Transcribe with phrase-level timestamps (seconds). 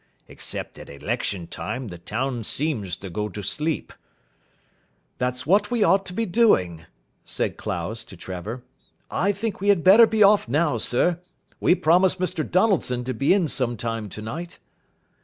[0.27, 3.93] Except at election time, the town seems to go to sleep."
[5.19, 6.85] "That's what we ought to be doing,"
[7.23, 8.63] said Clowes to Trevor.
[9.11, 11.19] "I think we had better be off now, sir.
[11.59, 14.57] We promised Mr Donaldson to be in some time tonight."